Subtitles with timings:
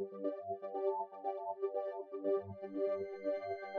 [0.00, 0.12] Thank
[2.62, 3.69] you.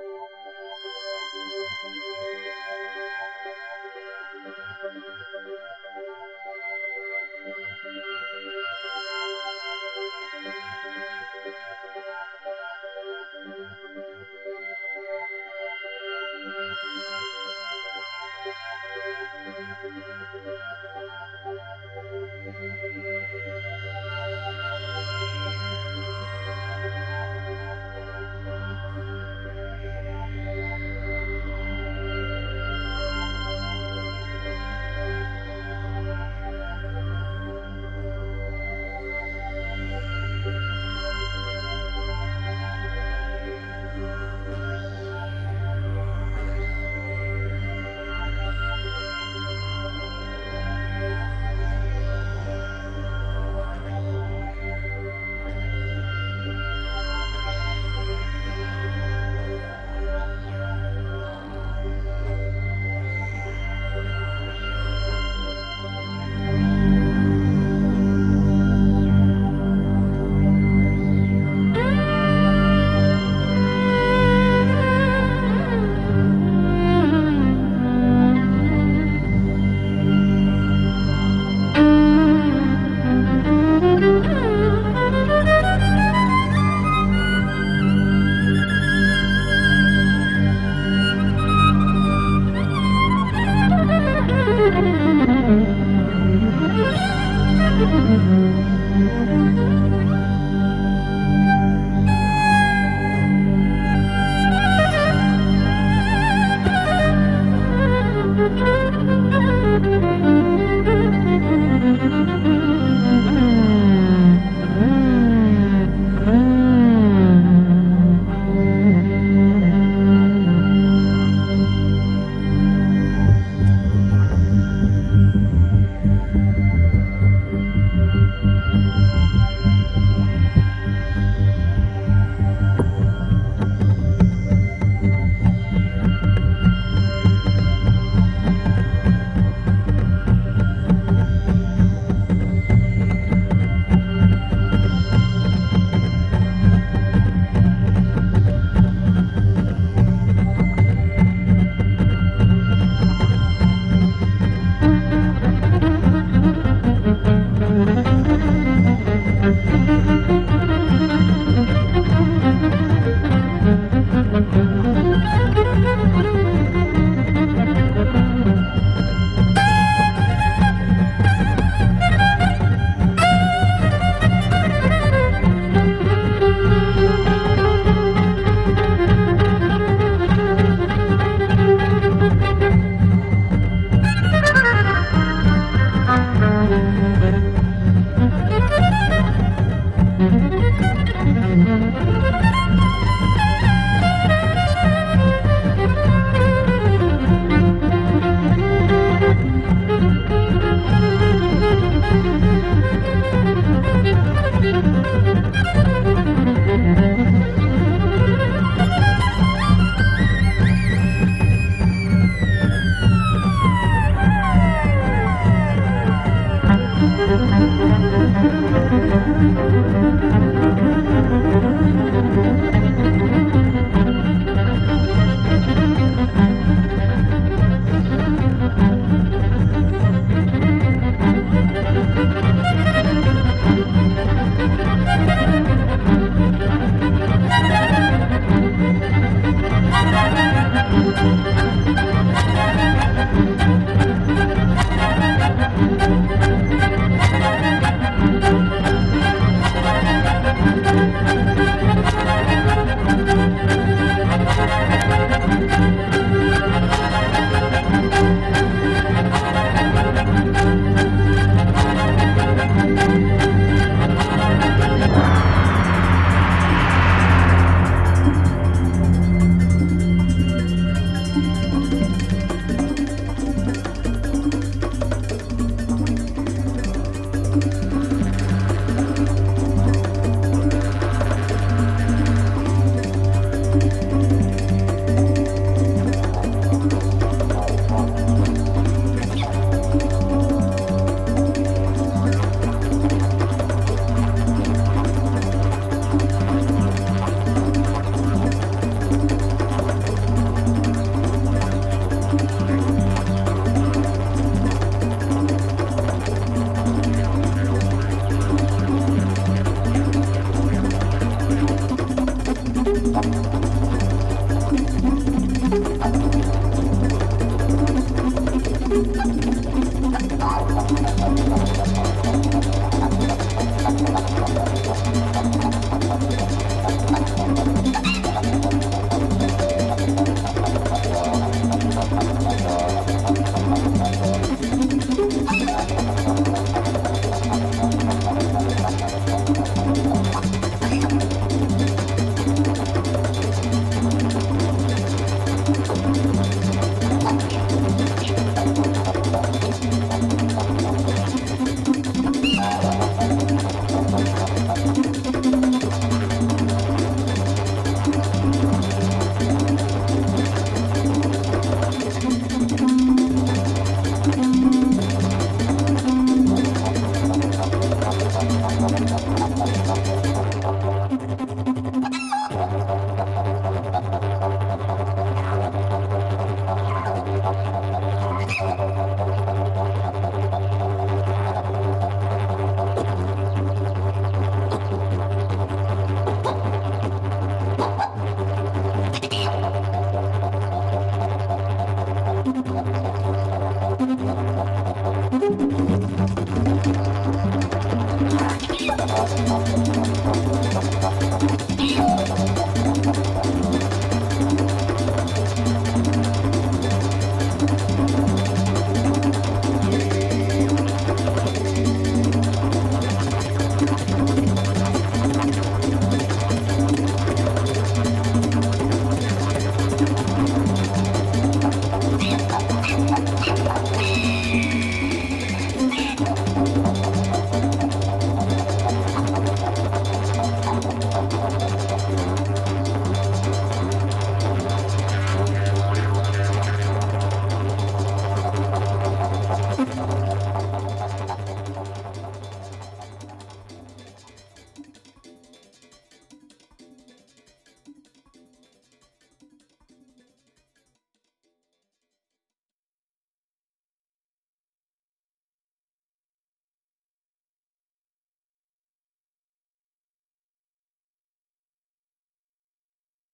[284.11, 284.70] Bye.